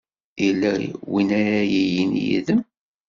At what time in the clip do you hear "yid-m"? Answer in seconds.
2.25-2.59